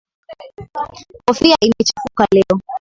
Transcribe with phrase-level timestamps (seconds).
[1.25, 2.59] Kofia imechafuka leo.